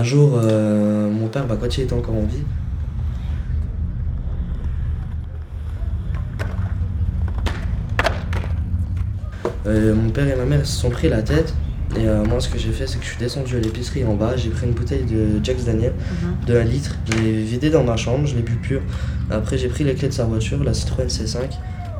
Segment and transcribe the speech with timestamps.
[0.00, 2.42] Un jour, euh, mon père, bah, quand il était encore en vie,
[9.66, 11.52] euh, mon père et ma mère se sont pris la tête.
[11.98, 14.14] Et euh, moi, ce que j'ai fait, c'est que je suis descendu à l'épicerie en
[14.14, 14.38] bas.
[14.38, 15.92] J'ai pris une bouteille de Jack Daniel
[16.46, 16.96] de 1 litre.
[17.12, 18.80] Je l'ai vidé dans ma chambre, je l'ai bu pur.
[19.30, 21.40] Après, j'ai pris les clés de sa voiture, la Citroën C5.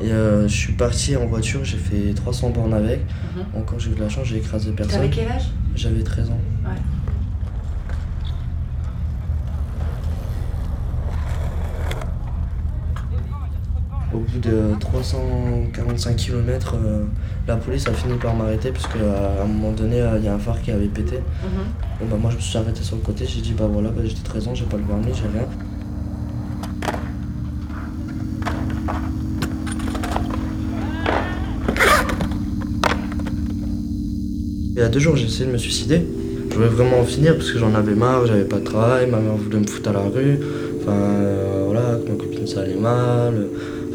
[0.00, 3.00] Et euh, je suis parti en voiture, j'ai fait 300 bornes avec.
[3.36, 3.60] Mhm.
[3.60, 5.00] Encore, j'ai eu de la chance, j'ai écrasé personne.
[5.00, 5.50] T'avais quel âge?
[5.76, 6.40] J'avais 13 ans.
[6.64, 6.70] Ouais.
[14.20, 16.74] Au bout de 345 km,
[17.48, 20.34] la police a fini par m'arrêter parce qu'à un moment donné, euh, il y a
[20.34, 21.16] un phare qui avait pété.
[21.16, 22.08] Mhm.
[22.10, 23.24] Bah, moi, je me suis arrêté sur le côté.
[23.26, 25.48] J'ai dit, bah voilà, bah, j'étais 13 ans, j'ai pas le permis, j'ai rien.
[34.74, 36.06] Il y a deux jours, j'ai essayé de me suicider.
[36.50, 39.18] Je voulais vraiment en finir parce que j'en avais marre, j'avais pas de travail, ma
[39.18, 40.38] mère voulait me foutre à la rue.
[40.82, 43.46] Enfin, euh, voilà, avec ma copine ça allait mal.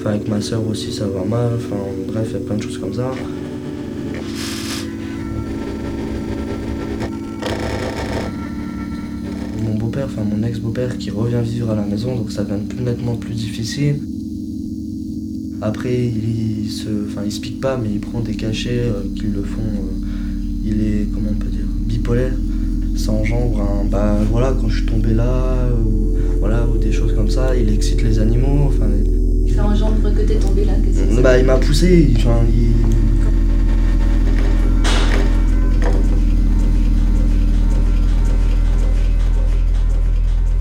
[0.05, 1.53] Avec ma soeur aussi ça va mal.
[1.55, 3.11] Enfin, bref, il y a plein de choses comme ça.
[9.63, 12.83] Mon beau-père, enfin mon ex-beau-père qui revient vivre à la maison, donc ça devient plus
[12.83, 13.99] nettement plus difficile.
[15.61, 19.23] Après, il, se, enfin, il se pique pas, mais il prend des cachets euh, qui
[19.23, 19.61] le font.
[19.61, 20.05] euh,
[20.63, 22.33] il est, comment on peut dire, bipolaire.
[22.95, 23.85] Ça engendre un.
[23.85, 27.73] Bah voilà, quand je suis tombé là, ou, voilà, ou des choses comme ça, il
[27.73, 28.67] excite les animaux.
[28.67, 28.87] Enfin,
[29.55, 32.73] Ça engendre que t'es tombé là, qu'est-ce que c'est bah, il m'a poussé, enfin, il-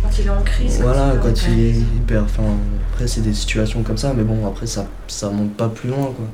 [0.02, 0.78] Quand il est en crise.
[0.82, 2.24] Voilà, quand quand il est hyper.
[2.24, 2.42] Enfin,
[2.92, 6.12] après, c'est des situations comme ça, mais bon, après, ça, ça monte pas plus loin,
[6.16, 6.26] quoi.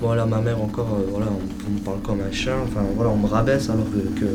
[0.00, 3.10] Voilà, ma mère encore, euh, voilà, on, on me parle comme un chien, enfin, voilà,
[3.10, 4.26] on me rabaisse alors que, que,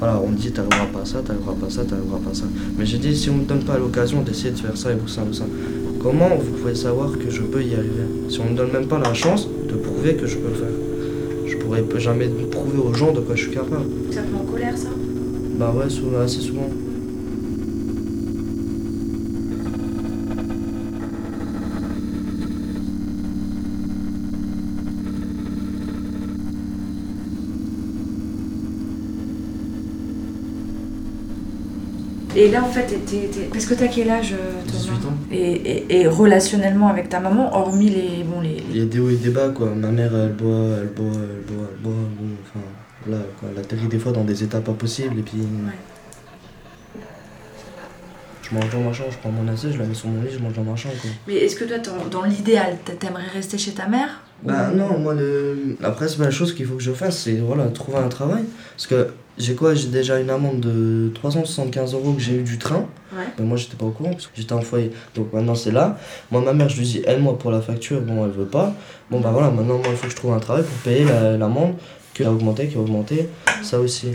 [0.00, 2.34] voilà, on me dit t'arriveras pas à ça, t'arriveras pas à ça, t'arriveras pas à
[2.34, 2.44] ça.
[2.76, 5.06] Mais j'ai dit, si on me donne pas l'occasion d'essayer de faire ça et tout
[5.06, 5.44] ça, tout ça,
[6.00, 8.06] comment vous pouvez savoir que je peux y arriver?
[8.28, 10.74] Si on me donne même pas la chance de prouver que je peux le faire.
[11.46, 13.86] Je pourrais jamais prouver aux gens de quoi je suis capable.
[14.10, 14.88] Ça te met en colère, ça?
[15.58, 15.84] Bah ouais,
[16.24, 16.68] assez souvent.
[32.36, 34.78] Et là, en fait, t'es- t'es- parce que t'as quel âge, euh, Thomas?
[34.78, 35.14] 18 ans.
[35.30, 38.24] Et, et, et relationnellement avec ta maman, hormis les.
[38.24, 39.70] Bon, les, Il y a des hauts et des bas quoi.
[39.70, 41.92] Ma mère elle boit, elle boit, elle boit, elle boit.
[41.92, 42.64] bon, enfin,
[43.10, 43.48] là quoi.
[43.52, 45.38] Elle atterrit des fois dans des états pas possibles et puis.
[48.42, 50.28] Je mange dans ma chambre, je prends mon assiette, je la mets sur mon lit,
[50.32, 51.10] je mange dans ma chambre quoi.
[51.26, 51.78] Mais est-ce que toi,
[52.10, 54.22] dans, l'idéal, t'a- t'aimerais rester chez ta mère?
[54.42, 55.76] Bah non, moi le...
[55.80, 58.44] la principale chose qu'il faut que je fasse c'est voilà, trouver un travail.
[58.76, 59.08] Parce que
[59.38, 62.84] j'ai quoi J'ai déjà une amende de 375 euros que j'ai eu du train.
[63.16, 63.24] Ouais.
[63.38, 64.90] Mais moi j'étais pas au courant parce que j'étais en foyer.
[65.14, 65.98] Donc maintenant c'est là.
[66.30, 68.74] Moi ma mère je lui dis aide-moi pour la facture, bon elle veut pas.
[69.10, 71.36] Bon bah voilà, maintenant moi il faut que je trouve un travail pour payer la-
[71.38, 71.74] l'amende
[72.12, 73.28] qui a augmenté, qui a augmenté,
[73.62, 74.08] ça aussi.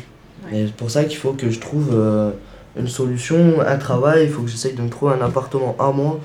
[0.54, 2.32] Et c'est pour ça qu'il faut que je trouve euh,
[2.78, 6.20] une solution, un travail, il faut que j'essaye de me trouver un appartement à moi.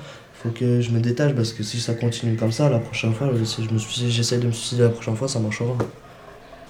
[0.45, 3.31] Faut que je me détache parce que si ça continue comme ça, la prochaine fois,
[3.43, 5.75] si je me suis, j'essaye de me suicider la prochaine fois, ça marchera.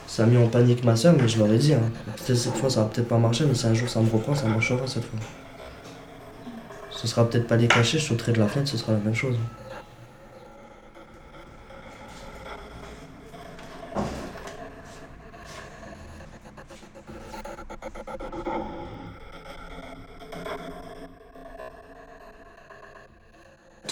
[0.07, 1.73] Ça a mis en panique ma soeur, mais je leur ai dit.
[1.73, 1.91] Hein.
[2.15, 4.47] Cette fois ça va peut-être pas marcher, mais si un jour ça me reprend, ça
[4.47, 5.19] marchera cette fois.
[6.89, 9.13] Ce sera peut-être pas les cachets, je sauterai de la fenêtre, ce sera la même
[9.13, 9.35] chose.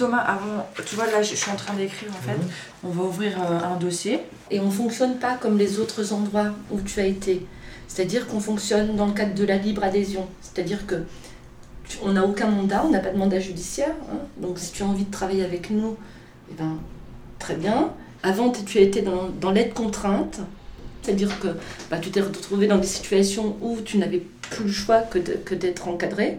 [0.03, 2.33] Thomas, avant, tu vois, là, je suis en train d'écrire en fait.
[2.37, 2.49] Mhm.
[2.83, 4.19] On va ouvrir euh, un dossier.
[4.51, 7.45] Et on ne fonctionne pas comme les autres endroits où tu as été.
[7.87, 10.27] C'est-à-dire qu'on fonctionne dans le cadre de la libre adhésion.
[10.41, 10.95] C'est-à-dire que
[11.87, 13.95] tu- on n'a aucun mandat, on n'a pas de mandat judiciaire.
[14.11, 14.17] hein.
[14.37, 15.95] Donc si tu as envie de travailler avec nous,
[16.51, 16.77] eh ben,
[17.39, 17.91] très bien.
[18.23, 20.39] Avant, tu tu as été dans, dans l'aide contrainte.
[21.01, 21.49] C'est-à-dire que
[21.91, 25.33] bah, tu t'es retrouvé dans des situations où tu n'avais plus le choix que de-
[25.45, 26.37] que d'être encadré.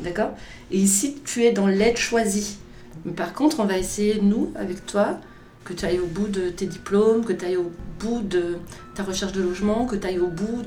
[0.00, 0.30] D'accord?
[0.70, 2.56] Et ici, tu es dans l'aide choisie.
[3.04, 5.18] Mais par contre, on va essayer, nous, avec toi,
[5.64, 8.58] que tu ailles au bout de tes diplômes, que tu ailles au bout de
[8.94, 10.62] ta recherche de logement, que tu ailles au bout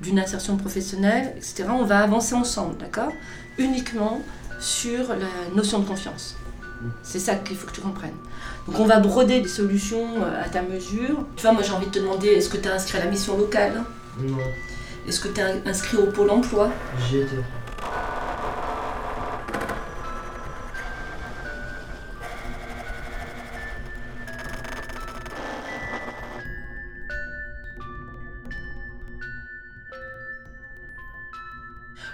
[0.00, 1.64] d'une insertion professionnelle, etc.
[1.70, 3.12] On va avancer ensemble, d'accord?
[3.58, 4.20] Uniquement
[4.60, 6.36] sur la notion de confiance.
[7.02, 8.14] C'est ça qu'il faut que tu comprennes.
[8.66, 11.26] Donc on va broder des solutions euh, à ta mesure.
[11.36, 13.10] Tu vois, moi j'ai envie de te demander, est-ce que tu es inscrit à la
[13.10, 13.82] mission locale?
[14.22, 14.38] Non,
[15.06, 16.70] Est-ce que tu es inscrit au pôle emploi?
[17.08, 17.36] J'y étais.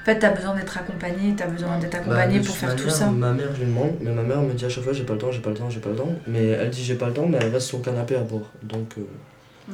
[0.06, 2.88] En fait, t'as besoin d'être accompagné, t'as besoin d'être accompagné Bah, de pour faire tout
[2.88, 3.11] ça.
[3.11, 5.14] Ma mère, je lui demande, mais ma mère me dit à chaque fois j'ai pas
[5.14, 6.12] le temps, j'ai pas le temps, j'ai pas le temps.
[6.29, 8.43] Mais elle dit j'ai pas le temps, mais elle reste sur le canapé à boire.
[8.62, 8.94] Donc.
[8.99, 9.03] euh,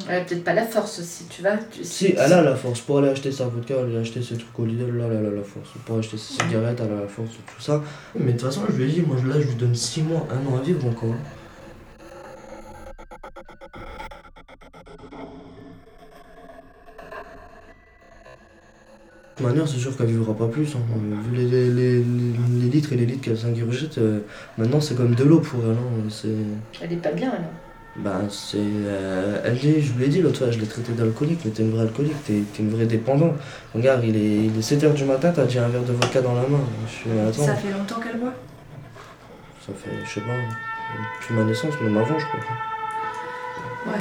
[0.09, 1.59] Elle a peut-être pas la force aussi, tu vois.
[1.71, 4.59] Tu- Si, elle a la force pour aller acheter sa vodka, aller acheter ses trucs
[4.59, 5.69] au Lidl, là, elle a la force.
[5.85, 7.83] Pour acheter ses cigarettes, elle a la force, tout ça.
[8.19, 10.27] Mais de toute façon, je lui ai dit, moi là, je lui donne 6 mois,
[10.31, 11.15] 1 an à vivre encore.
[19.43, 20.75] De toute manière, c'est sûr qu'elle vivra pas plus.
[20.77, 20.79] hein.
[21.31, 24.21] Vu les, les, les, les litres et les litres qu'elle s'ingurgite, euh,
[24.57, 25.73] maintenant c'est comme de l'eau pour elle.
[25.73, 26.09] hein.
[26.09, 26.29] C'est.
[26.81, 27.51] Elle est pas bien, alors.
[27.97, 28.57] Bah, c'est.
[28.59, 31.63] euh, elle dit, je vous l'ai dit l'autre fois, je l'ai traité d'alcoolique, mais t'es
[31.63, 33.35] une vraie alcoolique, t'es t'es une vraie dépendante.
[33.75, 36.35] Regarde, il est, il est 7h du matin, t'as déjà un verre de vodka dans
[36.35, 36.61] la main.
[36.87, 37.55] Je suis, attends, Ça ça...
[37.57, 38.33] fait longtemps qu'elle boit?
[39.61, 40.33] Fait, je sais pas,
[41.21, 42.41] depuis ma naissance, même avant, je crois.
[43.93, 43.99] Ouais.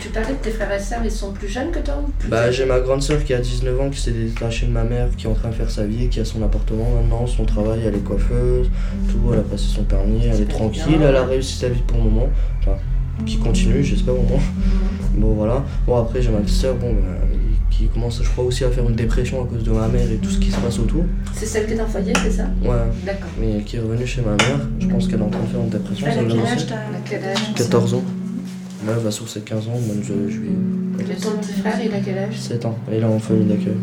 [0.00, 2.30] Tu parlais de tes frères et sœurs, ils sont plus jeunes que toi ou plus
[2.30, 5.08] Bah, j'ai ma grande soeur qui a 19 ans, qui s'est détachée de ma mère,
[5.14, 7.80] qui est en train de faire sa vie, qui a son appartement maintenant, son travail,
[7.86, 8.70] elle est coiffeuse,
[9.10, 11.08] tout, elle a passé son permis, elle est tranquille, bien.
[11.10, 12.28] elle a réussi sa vie pour le moment.
[12.60, 12.76] Enfin,
[13.26, 14.40] qui continue, j'espère au moins.
[15.14, 15.62] Bon, voilà.
[15.86, 17.26] Bon, après, j'ai ma soeur, bon, bah,
[17.70, 20.16] qui commence, je crois, aussi à faire une dépression à cause de ma mère et
[20.16, 21.04] tout ce qui se passe autour.
[21.34, 22.44] C'est celle qui est en foyer, c'est ça?
[22.62, 22.70] Ouais.
[23.04, 23.28] D'accord.
[23.38, 25.60] Mais qui est revenue chez ma mère, je pense qu'elle est en train de faire
[25.60, 26.52] une dépression, Elle a celle-là quel aussi.
[26.52, 27.54] âge t'as Elle a quel âge?
[27.56, 28.02] 14 ans.
[28.86, 30.48] Là, elle va sur ses 15 ans, moi je, je lui.
[31.00, 32.38] Et ton petit frère, il a quel âge?
[32.38, 33.76] 7 ans, et il est en famille d'accueil.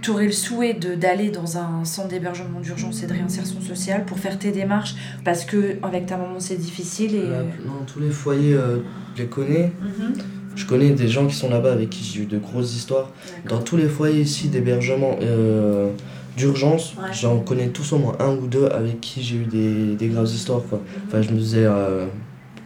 [0.00, 4.04] Tu aurais le souhait de- d'aller dans un centre d'hébergement d'urgence et de réinsertion sociale
[4.04, 4.96] pour faire tes démarches?
[5.24, 7.22] Parce que avec ta maman c'est difficile et.
[7.28, 8.78] Là, non, tous les foyers, euh,
[9.14, 9.72] je les connais.
[9.80, 10.12] Mhm.
[10.54, 13.10] Je connais des gens qui sont là-bas avec qui j'ai eu de grosses histoires.
[13.48, 15.88] Dans tous les foyers ici d'hébergement euh,
[16.36, 17.08] d'urgence, Ouais.
[17.12, 20.26] j'en connais tous au moins un ou deux avec qui j'ai eu des, des graves
[20.26, 20.62] histoires.
[20.68, 20.80] Quoi.
[21.08, 22.06] Enfin, je me faisais euh,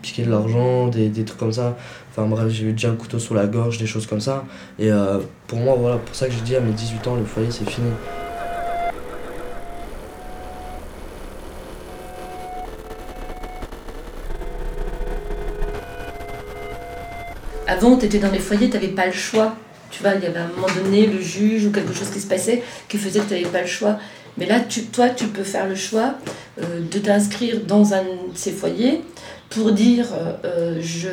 [0.03, 1.77] piquer de l'argent, des, des trucs comme ça.
[2.11, 4.45] Enfin bref, j'ai eu déjà un couteau sur la gorge, des choses comme ça.
[4.79, 7.25] Et euh, pour moi, voilà, pour ça que je dis à mes 18 ans, le
[7.25, 7.89] foyer c'est fini.
[17.77, 19.55] Avant, tu étais dans les foyers, tu n'avais pas le choix.
[19.91, 22.21] Tu vois, il y avait à un moment donné le juge ou quelque chose qui
[22.21, 23.99] se passait qui faisait que tu n'avais pas le choix.
[24.39, 26.15] Mais là, tu, toi, tu peux faire le choix
[26.61, 29.01] euh, de t'inscrire dans un de ces foyers
[29.51, 31.09] pour dire euh, euh, je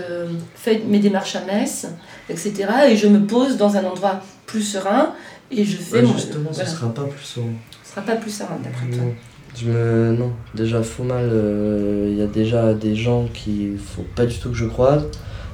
[0.55, 1.85] fais mes démarches à Metz,
[2.29, 2.53] etc.
[2.89, 5.13] Et je me pose dans un endroit plus serein
[5.51, 6.13] et je fais Ouais, mon.
[6.13, 6.69] justement, voilà.
[6.69, 7.47] ce sera pas plus souvent.
[7.83, 9.03] Ce sera pas plus serein d'après toi.
[9.05, 9.13] Non.
[9.55, 10.15] Je me...
[10.17, 11.29] Non, déjà faux mal,
[12.09, 15.03] il y a déjà des gens qui faut pas du tout que je croise.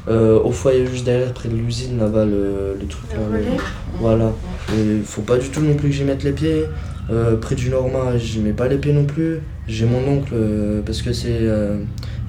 [0.09, 3.11] Euh, au foyer juste derrière, près de l'usine, là-bas, le, le truc.
[3.13, 3.43] là, le-
[3.99, 4.31] Voilà.
[4.73, 6.63] Et faut pas du tout non plus que j'y mette les pieds.
[7.11, 9.39] Euh, près du Norma, j'y mets pas les pieds non plus.
[9.67, 11.41] J'ai mon oncle, euh, parce que c'est.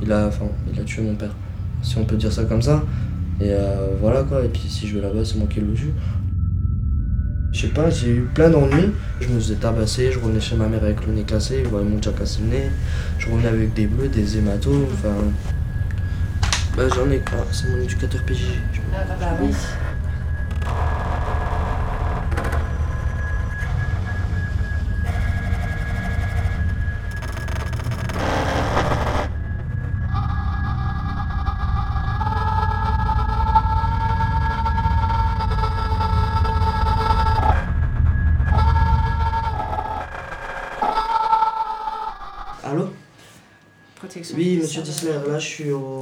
[0.02, 1.34] il, a, enfin, il a tué mon père,
[1.82, 2.82] si on peut dire ça comme ça.
[3.40, 3.50] Et
[4.02, 5.92] voilà quoi, et puis si je vais là-bas, c'est moi qui le tue.
[7.52, 8.90] Je sais pas, j'ai eu plein d'ennuis.
[9.20, 11.96] Je me faisais tabasser, je revenais chez ma mère avec le nez cassé, ils m'ont
[11.96, 12.64] déjà cassé le nez.
[13.18, 15.14] Je revenais avec des bleus, des hématomes, enfin.
[16.76, 17.22] Bah j'en ai.
[17.32, 18.44] Ah, c'est mon éducateur PJ.
[18.72, 19.54] je- Ah, bah, oui.
[42.64, 42.88] Allô?
[43.96, 44.36] Protection.
[44.36, 45.99] Oui, monsieur Dissler, là je suis au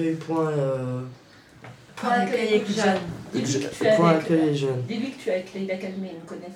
[0.00, 0.48] accueil point.
[0.50, 1.00] euh,
[1.96, 2.98] Point d'accueil avec Jeanne.
[3.32, 4.82] Dis-lui je- que tu es point avec- accueil jeune.
[4.88, 6.52] Dis-lui que tu es avec Leïla Calmé, il me connaît.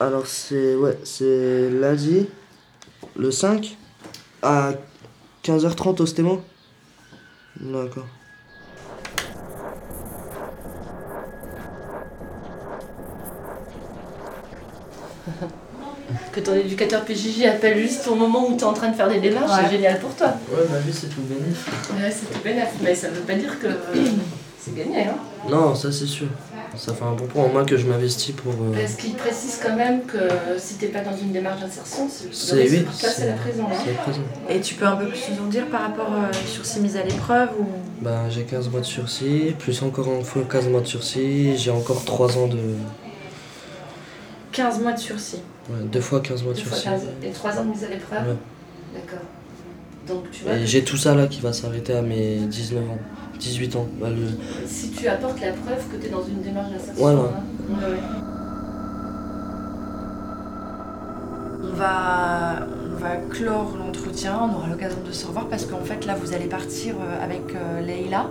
[0.00, 2.28] Alors c'est ouais, c'est lundi,
[3.16, 3.76] le 5,
[4.42, 4.72] à
[5.42, 6.42] 15h30 au Stémo.
[7.60, 8.06] D'accord.
[16.38, 19.08] Que ton éducateur PJJ appelle juste au moment où tu es en train de faire
[19.08, 19.64] des démarches, Ouais.
[19.64, 20.28] c'est génial pour toi.
[20.52, 21.66] Ouais, ma vie c'est tout bénéf.
[21.94, 24.04] Ouais, c'est tout bénef, mais ça veut pas dire que euh,
[24.60, 25.00] c'est gagné.
[25.06, 25.16] Hein.
[25.50, 26.28] Non, ça c'est sûr.
[26.76, 28.52] Ça fait un bon point au moins que je m'investis pour.
[28.52, 30.18] euh, Parce qu'il précise quand même que
[30.58, 33.64] si t'es pas dans une démarche d'insertion, c'est oui, toi, c'est la prison.
[33.68, 34.12] hein.
[34.48, 36.96] Et tu peux un peu plus nous en dire par rapport euh, sur ces mises
[36.96, 37.66] à l'épreuve ou?
[38.00, 41.72] Ben, j'ai 15 mois de sursis, plus encore une fois 15 mois de sursis, j'ai
[41.72, 42.58] encore 3 ans de.
[44.52, 45.40] 15 mois de sursis.
[45.70, 47.04] Ouais, deux fois 15 mois de Deux fois sursis.
[47.04, 48.28] 15 et 3 ans de mise à l'épreuve.
[48.28, 48.36] Ouais.
[48.94, 49.24] D'accord.
[50.06, 50.54] Donc tu vois.
[50.54, 52.98] Et j'ai tout ça là qui va s'arrêter à mes 19 ans.
[53.38, 53.86] 18 ans.
[54.00, 54.26] Bah, le...
[54.66, 56.94] Si tu apportes la preuve que tu es dans une démarche d'insertion.
[56.96, 57.18] Voilà.
[57.20, 57.42] hein.
[57.70, 57.98] Ouais.
[61.62, 66.06] On va, on va clore l'entretien, on aura l'occasion de se revoir parce qu'en fait
[66.06, 68.28] là vous allez partir euh, avec euh, Leïla,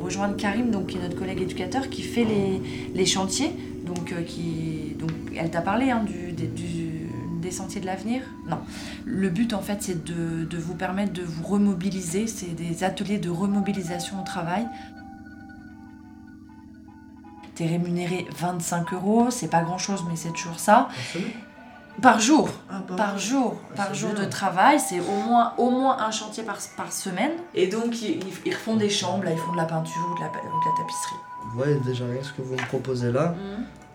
[0.00, 2.62] rejoindre Karim, donc, qui est notre collègue éducateur, qui fait les,
[2.94, 3.50] les chantiers.
[3.84, 7.10] Donc, euh, qui, donc elle t'a parlé hein, du, des, du-
[7.40, 8.22] des sentiers de l'avenir?
[8.48, 8.58] Non.
[9.04, 13.18] Le but en fait c'est de, de vous permettre de vous remobiliser, c'est des ateliers
[13.18, 14.66] de remobilisation au travail.
[17.54, 20.88] T'es rémunéré 25 euros, c'est pas grand chose mais c'est toujours ça.
[22.02, 24.24] Par jour Ah, par jour, Ah, par jour bien.
[24.24, 27.30] de travail, c'est au moins, au moins un chantier par, par semaine.
[27.54, 30.20] Et donc ils, ils- refont des chambres, là ils font de la peinture ou de
[30.20, 31.16] la, ou de la tapisserie.
[31.56, 33.34] Ouais, déjà rien ce que vous me proposez là,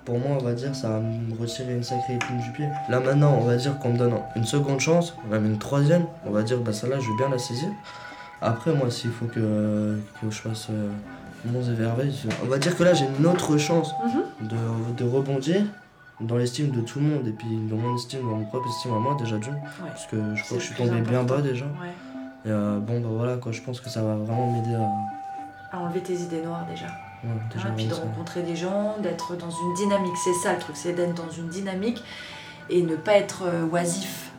[0.05, 2.67] pour moi, on va dire, ça va me retirer une sacrée épine du pied.
[2.89, 6.31] Là maintenant, on va dire qu'on me donne une seconde chance, même une troisième, on
[6.31, 7.69] va dire, bah celle-là, je vais bien la saisir.
[8.41, 10.89] Après, moi, s'il faut que, que je fasse euh,
[11.77, 14.47] merveilles, je- on va dire que là, j'ai une autre chance Mhm.
[14.49, 15.61] de, de rebondir
[16.19, 18.93] dans l'estime de tout le monde, et puis dans mon estime, dans mon propre estime
[18.93, 19.57] à moi, déjà d'une.
[19.85, 21.65] Parce que je crois que je suis tombé bien bas déjà.
[21.65, 21.93] Ouais.
[22.45, 25.75] Et euh, bon, bah voilà, quoi, je pense que ça va vraiment m'aider à.
[25.77, 26.87] À enlever tes idées noires déjà.
[27.23, 30.15] Hein, puis de ça- rencontrer des gens, d'être dans une dynamique.
[30.23, 32.01] C'est ça le truc, c'est d'être dans une dynamique
[32.69, 34.31] et ne pas être euh, oisif.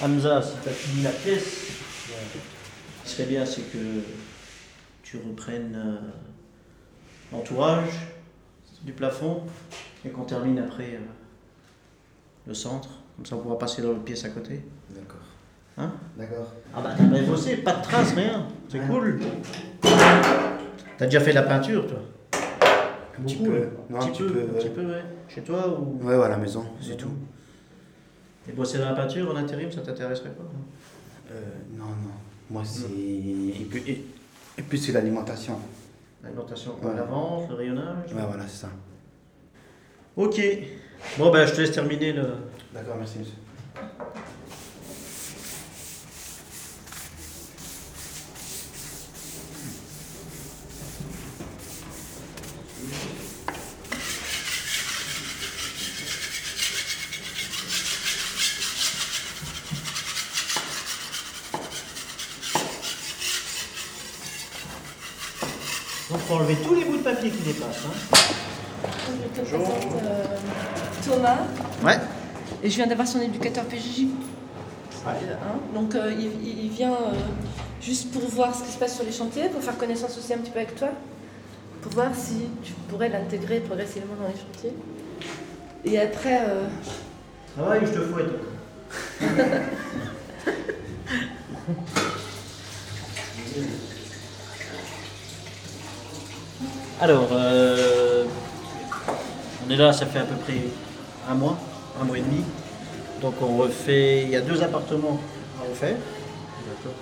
[0.00, 1.44] Hamza, si tu as fini la pièce,
[3.12, 3.78] serait bien, c'est que
[5.02, 5.96] tu reprennes euh,
[7.32, 8.08] l'entourage
[8.82, 9.42] du plafond
[10.04, 10.98] et qu'on termine après euh,
[12.46, 12.88] le centre.
[13.16, 14.62] Comme ça, on pourra passer dans l'autre pièce à côté.
[14.90, 15.20] D'accord.
[15.78, 15.92] Hein?
[16.16, 16.52] D'accord.
[16.74, 18.46] Ah bah, t'as bien bossé, pas de traces, rien.
[18.68, 18.86] C'est Ouais.
[18.86, 19.20] cool.
[20.98, 21.98] T'as déjà fait de la peinture, toi?
[23.18, 23.68] Un petit peu.
[23.90, 25.02] Non, un petit peu, un petit peu, ouais.
[25.28, 25.98] Chez toi ou?
[26.02, 27.12] Ouais, ouais, à la maison, c'est tout.
[28.48, 30.42] Et bosser dans la peinture en intérim, ça t'intéresserait pas
[31.30, 31.40] Euh,
[31.76, 32.14] non, non.
[32.52, 32.82] Moi, c'est.
[32.84, 34.04] Et puis, et,
[34.58, 35.58] et puis c'est l'alimentation.
[36.22, 36.94] L'alimentation, Ouais.
[36.94, 38.68] la vente, le rayonnage Ouais, voilà, c'est ça.
[40.16, 40.38] Ok.
[41.18, 42.26] Bon, ben, je te laisse terminer le.
[42.74, 43.34] D'accord, merci, monsieur.
[66.10, 67.84] Donc, faut enlever tous les bouts de papier qui dépassent.
[67.86, 68.16] Hein.
[69.34, 69.70] Je te présente
[70.04, 70.36] euh,
[71.04, 71.38] Thomas.
[71.84, 71.98] Ouais.
[72.61, 74.06] Et je viens d'avoir son éducateur PJJ.
[75.06, 75.12] Hein,
[75.74, 77.12] Donc euh, il, vient euh,
[77.82, 80.38] juste pour voir ce qui se passe sur les chantiers, pour faire connaissance aussi un
[80.38, 80.88] petit peu avec toi,
[81.82, 84.72] pour voir si tu pourrais l'intégrer progressivement dans les chantiers.
[85.84, 86.66] Et après, euh,
[87.54, 88.30] Travaille ou je te fouette
[97.00, 98.24] Alors, euh,
[99.66, 100.54] on est là, ça fait à peu près
[101.28, 101.58] un mois,
[102.00, 102.44] un mois et demi.
[103.22, 105.20] Donc on refait, il y a deux appartements
[105.60, 105.96] à refaire.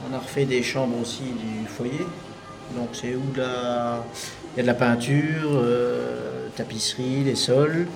[0.09, 2.07] On a refait des chambres aussi du foyer.
[2.77, 4.05] Donc c'est où la...
[4.55, 7.87] il y a de la peinture, euh, tapisserie, les sols.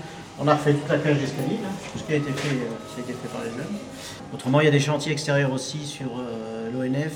[0.40, 1.58] On a refait toute la cage d'escalier,
[1.92, 3.76] tout ce qui a été fait, euh, ça a été fait par les jeunes.
[4.32, 7.12] Autrement, il y a des chantiers extérieurs aussi sur euh, l'ONF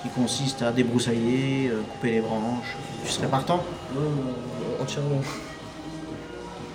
[0.00, 2.76] qui consistent à débroussailler, couper les branches.
[3.04, 3.62] Tu serais partant?
[4.80, 5.20] Entièrement.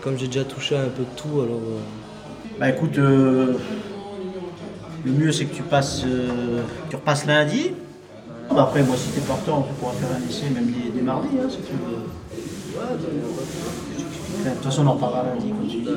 [0.01, 1.62] Comme j'ai déjà touché à un peu de tout, alors.
[2.59, 3.57] Bah écoute, euh,
[5.03, 7.71] le mieux c'est que tu passes, euh, tu repasses lundi.
[8.50, 11.27] Bah, après, moi si t'es partant, tu pourras faire un essai même des, des mardis,
[11.38, 12.05] hein, si tu veux.
[14.45, 15.89] De toute façon, on en reparlera lundi quand tu dis.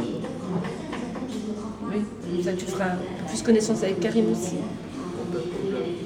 [1.92, 2.02] oui,
[2.34, 4.56] comme ça tu feras un peu plus connaissance avec Karim aussi.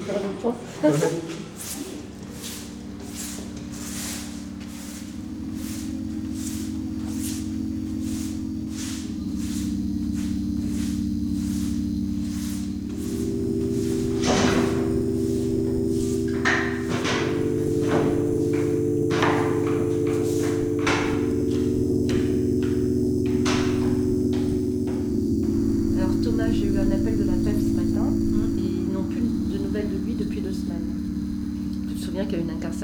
[0.05, 0.91] Faire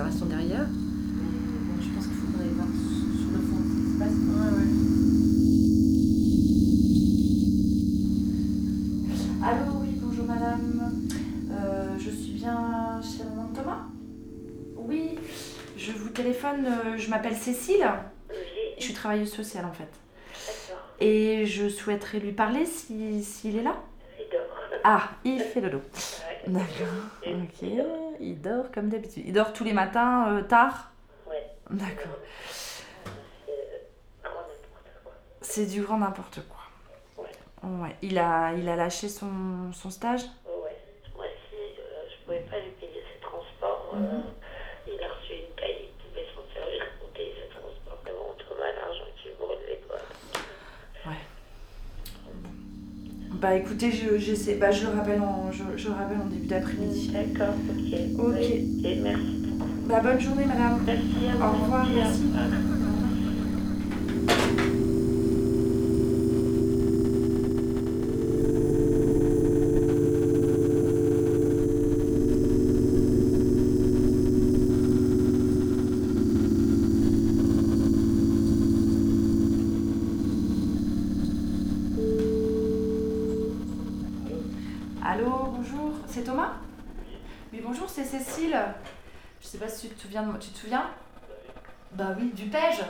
[0.01, 0.65] restaurations derrière.
[0.67, 4.17] Mais bon je pense qu'il faudrait voir sur le fond ce qui se passe.
[4.35, 4.69] Ouais.
[9.45, 10.91] Allô, oui, bonjour madame.
[11.51, 13.85] Euh, je suis bien chez maman Thomas
[14.77, 15.15] Oui,
[15.77, 17.89] je vous téléphone, euh, je m'appelle Cécile.
[18.77, 19.89] Je suis travailleuse sociale en fait.
[21.01, 23.75] Et je souhaiterais lui parler s'il si, si est là.
[24.17, 24.41] Il dort.
[24.83, 25.81] Ah, il fait dodo.
[26.47, 26.87] D'accord,
[27.25, 27.69] ok.
[28.19, 29.23] Il dort comme d'habitude.
[29.25, 30.91] Il dort tous les matins euh, tard
[31.27, 31.43] Ouais.
[31.69, 32.17] D'accord.
[34.23, 35.11] Quoi.
[35.41, 37.23] C'est du grand n'importe quoi.
[37.23, 37.29] Ouais.
[37.81, 37.95] Ouais.
[38.01, 40.77] Il a, il a lâché son, son stage Ouais.
[41.15, 44.23] Moi, si euh, je pouvais pas lui payer ses transports, euh, Mhm.
[44.87, 47.99] il a reçu une paye, il pouvait s'en servir pour payer ses transports.
[48.03, 49.97] Vraiment, trop mal l'argent qui brûlait, quoi.
[53.49, 56.45] Bah écoutez, je, j'essaie, bah, je le rappelle en, je, je le rappelle en début
[56.45, 57.09] d'après-midi.
[57.11, 57.99] D'accord, ok.
[58.19, 58.43] Ok.
[58.43, 59.23] Et merci.
[59.87, 60.77] Bah bonne journée madame.
[60.85, 61.43] Merci à vous.
[61.43, 62.21] Au revoir, merci
[85.59, 86.53] bonjour, c'est Thomas
[87.53, 88.57] Oui, bonjour, c'est Cécile.
[89.39, 90.39] Je sais pas si tu te souviens de moi.
[90.39, 90.89] Tu te souviens
[91.91, 92.83] Bah oui, du Pège.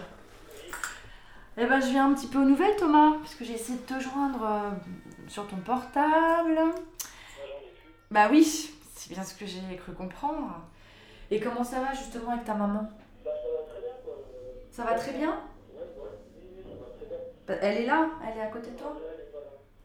[1.58, 3.84] Eh ben, je viens un petit peu aux nouvelles, Thomas, parce que j'ai essayé de
[3.84, 4.70] te joindre euh,
[5.28, 6.60] sur ton portable.
[8.10, 10.56] Bah oui, c'est bien ce que j'ai cru comprendre.
[11.30, 12.90] Et comment ça va justement avec ta maman?
[14.72, 15.38] Ça va très bien?
[17.46, 18.96] Bah, Elle est là Elle est à côté de toi?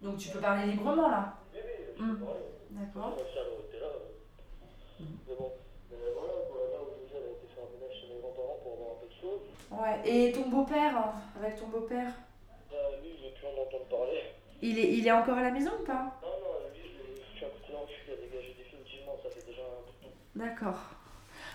[0.03, 1.35] Donc tu peux parler librement là?
[1.99, 2.15] Hmm.
[2.75, 3.17] D'accord.
[9.71, 12.07] Ouais, et ton beau-père, hein, avec ton beau-père,
[13.03, 14.21] lui, je veux plus en entendre parler.
[14.63, 16.21] il est, il est encore à la maison ou pas?
[16.23, 19.31] Non, non, lui, je un de pied dans le cul, il a dégagé définitivement, ça
[19.31, 20.15] fait déjà un bout de temps.
[20.37, 20.81] D'accord.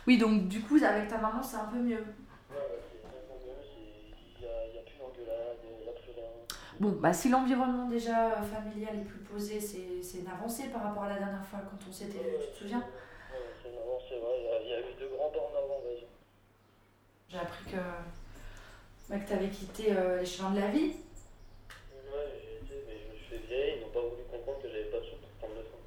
[0.08, 2.04] Oui, donc du coup, avec ta maman, c'est un peu mieux.
[2.50, 5.86] Ouais, ouais, c'est nettement mieux, c'est- il y a, il y a plus d'engueulade, il
[5.86, 6.30] y a plus rien.
[6.80, 11.04] Bon, bah si l'environnement déjà euh, familial est plus posé, c'est une avancée par rapport
[11.04, 12.78] à la dernière fois quand on s'était vu, tu te souviens?
[12.80, 15.58] Ouais, c'est une avancée, ouais, il y, a, il y a eu de grands en
[15.58, 16.08] avant, on va dire.
[17.28, 17.76] J'ai appris que,
[19.10, 20.94] bah, que t'avais quitté euh, les chemins de la vie.
[22.14, 24.70] Ouais, j'ai été, mais je me suis fait vieille, ils n'ont pas voulu comprendre que
[24.70, 25.84] j'avais pas de sous pour prendre le train.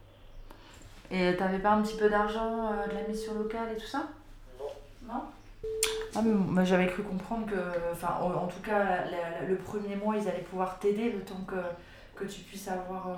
[1.10, 4.08] Et t'avais pas un petit peu d'argent, euh, de la mission locale et tout ça?
[4.58, 4.68] Non.
[5.08, 5.22] Non?
[6.14, 9.96] Ah mais j'avais cru comprendre que, enfin en, en tout cas la- la- le premier
[9.96, 11.56] mois ils allaient pouvoir t'aider le temps que,
[12.14, 13.14] que tu puisses avoir euh,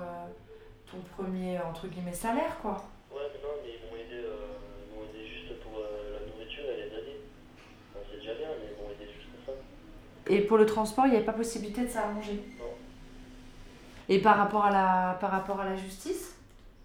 [0.89, 2.83] ton premier entre guillemets salaire quoi.
[3.11, 4.57] Ouais, mais non, mais ils m'ont aidé, euh,
[4.89, 7.21] ils m'ont aidé juste pour euh, la nourriture et les alliés.
[7.93, 9.59] Bon, c'est déjà bien, mais ils m'ont aidé juste pour ça.
[10.27, 12.43] Et pour le transport il n'y avait pas possibilité de s'arranger?
[12.59, 12.65] Non.
[14.07, 16.35] Et par rapport à la, par rapport à la justice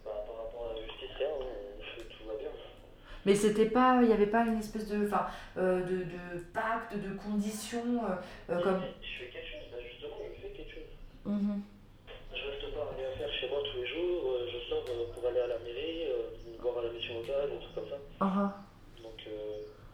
[0.04, 2.48] Bah, par rapport à la justice, rien, hein, tout va bien.
[3.26, 5.26] Mais c'était pas, il n'y avait pas une espèce de, enfin,
[5.58, 8.80] euh, de, de pacte, de conditions euh, euh, comme.
[9.02, 10.92] Je fais quelque chose, bah justement, je fais quelque chose.
[11.26, 11.62] Mhm.
[12.32, 15.40] Je reste pas à rien faire chez moi tous les jours, je sors pour aller
[15.40, 16.08] à la mairie,
[16.60, 17.96] voir à la mission locale, des trucs comme ça.
[18.20, 18.64] Ah
[19.02, 19.20] Donc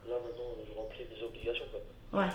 [0.08, 2.20] là maintenant, je remplis des obligations quoi.
[2.20, 2.30] Ouais.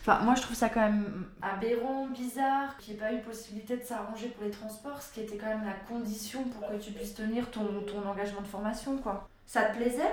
[0.00, 3.76] Enfin, moi je trouve ça quand même aberrant, bizarre, qu'il n'y ait pas eu possibilité
[3.76, 6.92] de s'arranger pour les transports, ce qui était quand même la condition pour que tu
[6.92, 9.28] puisses tenir ton, ton engagement de formation, quoi.
[9.48, 10.12] Ça te plaisait?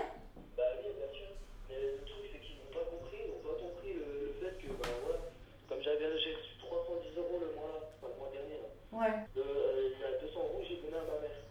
[0.55, 1.27] Bah oui, bien sûr.
[1.67, 4.55] Mais le truc c'est qu'ils n'ont pas compris, ils n'ont pas compris le, le fait
[4.63, 5.19] que bah voilà,
[5.67, 6.29] comme j'avais reçu
[6.63, 9.27] 310 euros le mois enfin le mois dernier là, Ouais.
[9.35, 11.43] euh, il y a 200 euros j'ai donné à ma mère.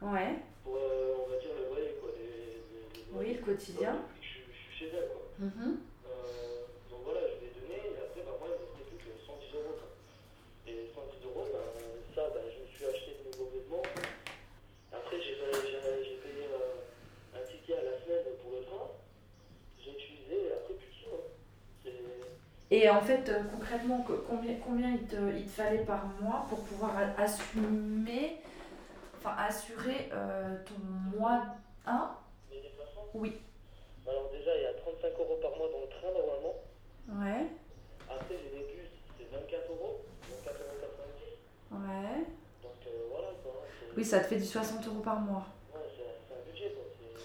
[0.00, 0.40] Ouais.
[0.64, 2.24] Pour euh, on va dire le loyer quoi, des,
[2.72, 4.00] des, des Oui, le quotidien.
[4.16, 5.28] Je, suis chez elle quoi.
[5.38, 5.76] Mhm.
[6.08, 9.12] Euh, donc voilà, je l'ai donné et après, bah, moi, il me restait plus que
[9.20, 9.76] 110 euros.
[9.76, 9.92] Quoi.
[10.72, 11.68] Et 110 euros, bah,
[12.16, 13.84] ça, bah, je me suis acheté de nouveaux vêtements.
[14.92, 18.88] Après, j'ai j'ai- j'ai payé euh, un ticket à la semaine pour le train.
[19.80, 21.12] J'ai utilisé et après, plus de sous.
[21.16, 21.24] hein.
[21.84, 22.24] C'est-
[22.76, 26.62] Et en fait, euh, concrètement, combien, combien il, te, il te fallait par mois pour
[26.64, 28.36] pouvoir assumer,
[29.18, 31.42] enfin assurer euh, ton mois
[31.86, 32.10] 1
[32.50, 33.32] Les déplacements Oui.
[34.06, 36.54] Alors, déjà, il y a 35 euros par mois dans le train normalement.
[37.24, 37.46] Ouais.
[38.10, 40.02] Après, j'ai des bus, c'est 24 euros.
[40.44, 40.52] 24,90
[41.72, 41.82] euros.
[41.82, 42.24] Ouais.
[42.62, 43.52] Donc euh, voilà quoi.
[43.80, 45.46] c'est- Oui, ça te fait du 60 euros par mois.
[45.74, 46.84] Ouais, c'est c'est un budget quoi.
[46.92, 47.24] c'est-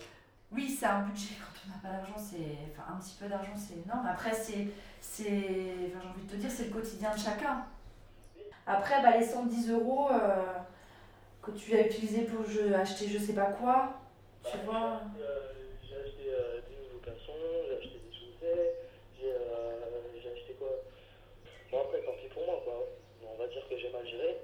[0.53, 1.35] Oui, c'est un budget.
[1.39, 2.81] Quand on n'a pas d'argent, c'est.
[2.91, 4.05] Un petit peu d'argent, c'est énorme.
[4.07, 4.67] Après, c'est.
[4.99, 5.23] c'est...
[5.23, 7.65] J'ai envie de te dire, c'est le quotidien de chacun.
[8.67, 10.43] Après, bah, les 110 euros euh,
[11.41, 13.99] que tu as utilisés pour acheter je sais pas quoi,
[14.43, 15.01] tu vois.
[15.19, 15.51] Euh,
[16.05, 17.33] acheté euh, des nouveaux caleçons,
[17.67, 20.69] j'ai acheté des chaussettes, j'ai euh, j'ai acheté quoi
[21.71, 22.85] Bon après tant pis pour moi quoi.
[23.23, 24.37] On va dire que j'ai mal géré.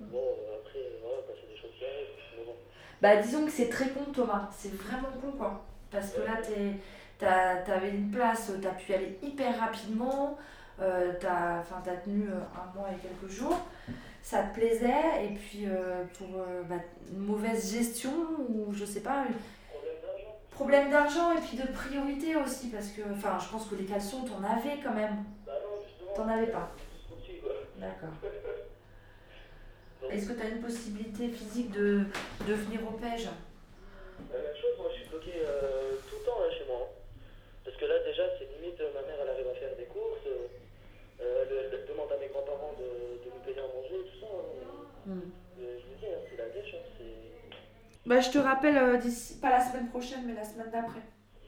[0.00, 2.06] Bon après voilà c'est des choses qui arrivent.
[2.36, 2.52] Mais bon.
[3.00, 4.48] Bah, disons que c'est très con, Thomas.
[4.56, 5.64] C'est vraiment con, quoi.
[5.90, 10.38] Parce que là, tu avais une place, tu as pu y aller hyper rapidement,
[10.80, 13.58] euh, tu as, as, tenu euh, un mois et quelques jours,
[14.22, 16.76] ça te plaisait, et puis euh, pour euh, bah,
[17.10, 18.12] une mauvaise gestion,
[18.48, 19.24] ou je sais pas,
[20.50, 24.24] problème d'argent et puis de priorité aussi, parce que enfin, je pense que les caleçons,
[24.24, 25.24] t'en avais quand même.
[25.46, 26.14] Bah non, justement.
[26.14, 26.70] T'en avais pas.
[27.78, 28.10] D'accord.
[30.08, 32.04] Est-ce que tu as une possibilité physique de,
[32.48, 33.28] de venir au PEJ
[34.32, 36.80] La même chose, moi je suis bloqué euh, tout le temps là chez moi.
[36.82, 36.92] hein.
[37.64, 40.26] Parce que là déjà c'est limite, euh, ma mère elle arrive à faire des courses,
[40.26, 40.48] euh,
[41.20, 44.26] euh, elle, elle demande à mes grands-parents de, de payer à manger, tout ça.
[44.32, 44.86] hein.
[45.06, 45.20] Hmm.
[45.60, 47.04] Euh, je vous dis, hein, c'est la dèche, hein.
[48.06, 51.00] Bah, je te rappelle euh, d'ici, pas la semaine prochaine, mais la semaine d'après.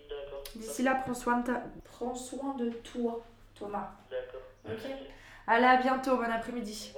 [0.09, 0.45] D'accord.
[0.55, 1.62] D'ici là, prends soin de, ta...
[1.83, 3.25] prends soin de toi,
[3.59, 3.91] Thomas.
[4.11, 4.43] D'accord.
[4.67, 4.91] Ok?
[5.47, 6.93] Allez, à bientôt, bon après-midi.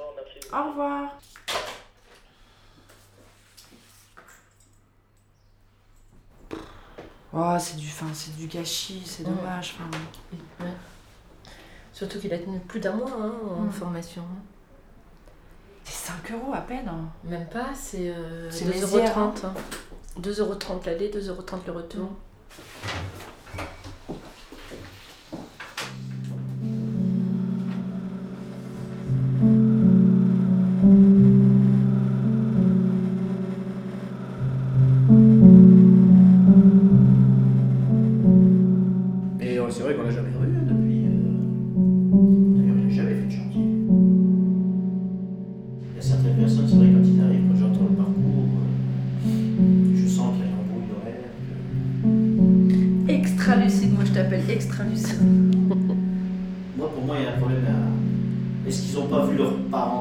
[0.55, 1.11] Au revoir.
[7.33, 9.35] Oh, c'est du, fin, c'est du gâchis, c'est Mm.
[9.35, 9.75] dommage.
[10.61, 10.67] Ouais.
[11.93, 13.71] Surtout qu'il a tenu plus d'un mois hein, en Mm.
[13.73, 14.23] formation.
[15.85, 16.88] C'est 5 euros à peine.
[16.88, 17.09] hein.
[17.25, 18.73] Même pas, c'est euh, C'est 2,30€.
[18.73, 19.35] lisière, hein.
[20.21, 22.09] 2,30€ l'aller, 2,30€ le retour.
[22.57, 23.13] Et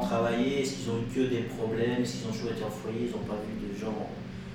[0.06, 3.08] travailler Est-ce qu'ils ont eu que des problèmes Est-ce qu'ils ont toujours été en foyer
[3.08, 4.10] Ils n'ont pas vu des gens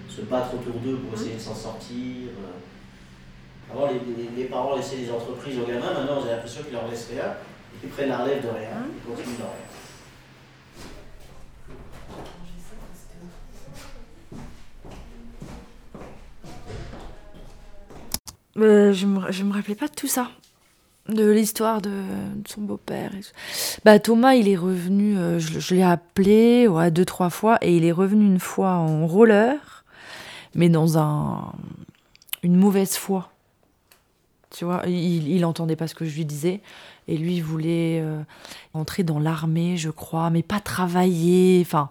[0.09, 1.97] se battre autour d'eux pour essayer de s'en sortir
[2.43, 3.71] euh.
[3.73, 5.93] Avant, les, les- les parents laissaient les entreprises aux gamins.
[5.93, 7.35] Maintenant, j'ai l'impression qu'ils leur laissent rien.
[7.85, 8.71] Ils prennent la relève de rien.
[8.89, 9.69] Ils continuent dans rien.
[18.59, 20.31] Euh, je, me, je me rappelais pas de tout ça.
[21.09, 21.91] De l'histoire de,
[22.47, 23.11] son beau-père.
[23.85, 27.93] Bah, Thomas, il est revenu, euh, je, l'ai appelé deux, trois fois, et il est
[27.93, 29.85] revenu une fois en roller,
[30.55, 31.53] mais dans un,
[32.43, 33.33] une mauvaise foi.
[34.51, 36.61] Tu vois, il, il entendait pas ce que je lui disais,
[37.07, 38.21] et lui, voulait euh,
[38.75, 41.89] entrer dans l'armée, je crois, mais pas travailler, enfin,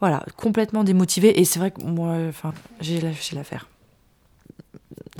[0.00, 3.66] voilà, complètement démotivé, et c'est vrai que moi, enfin, j'ai lâché l'affaire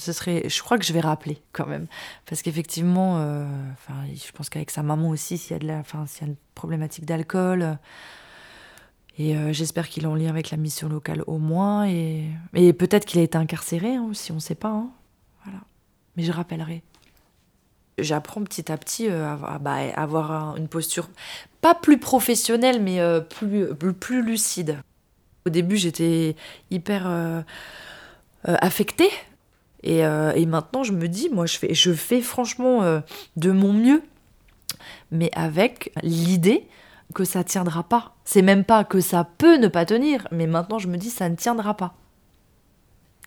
[0.01, 1.87] ce serait, je crois que je vais rappeler quand même,
[2.27, 3.47] parce qu'effectivement, euh,
[4.15, 6.29] je pense qu'avec sa maman aussi, s'il y a de la, enfin, s'il y a
[6.29, 7.75] une problématique d'alcool, euh,
[9.19, 12.73] et euh, j'espère qu'il est en lien avec la mission locale au moins, et, et
[12.73, 14.91] peut-être qu'il a été incarcéré hein, aussi, on ne sait pas, hein.
[15.45, 15.61] voilà.
[16.17, 16.83] Mais je rappellerai.
[17.99, 21.09] J'apprends petit à petit à, bah, avoir un- une posture
[21.61, 24.79] pas plus professionnelle, mais plus, plus, lucide.
[25.47, 26.37] Au début, j'étais
[26.71, 27.45] hyper
[28.45, 29.11] affectée.
[29.83, 33.01] Et, euh, et maintenant, je me dis, moi, je fais, je fais franchement euh,
[33.37, 34.03] de mon mieux,
[35.11, 36.67] mais avec l'idée
[37.15, 38.17] que ça tiendra pas.
[38.25, 41.29] C'est même pas que ça peut ne pas tenir, mais maintenant, je me dis, ça
[41.29, 41.95] ne tiendra pas.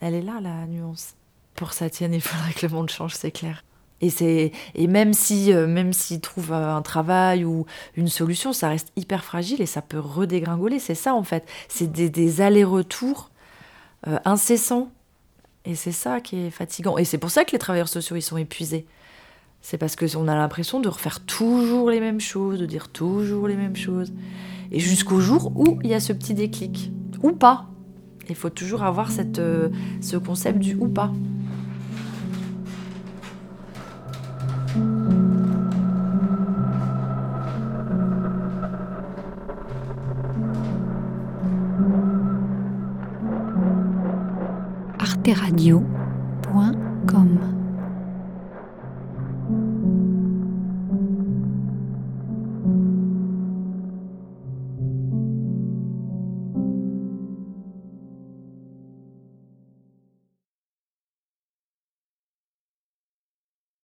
[0.01, 1.15] Elle est là, la nuance.
[1.55, 3.63] Pour que ça tienne, il faudrait que le monde change, c'est clair.
[4.01, 4.51] Et,
[4.87, 9.61] même si euh, même s'il trouve un travail ou une solution, ça reste hyper fragile
[9.61, 10.79] et ça peut redégringoler.
[10.79, 11.47] C'est ça, en fait.
[11.67, 13.29] C'est des, des allers-retours
[14.25, 14.89] incessants
[15.65, 16.97] et c'est ça qui est fatigant.
[16.97, 18.85] Et c'est pour ça que les travailleurs sociaux, ils sont épuisés.
[19.61, 23.55] C'est parce qu'on a l'impression de refaire toujours les mêmes choses, de dire toujours les
[23.55, 24.11] mêmes choses.
[24.71, 26.91] Et jusqu'au jour où il y a ce petit déclic.
[27.21, 27.67] Ou pas.
[28.29, 29.69] Il faut toujours avoir cette, euh,
[29.99, 31.11] ce concept du ou pas.
[45.31, 46.00] arteradio.com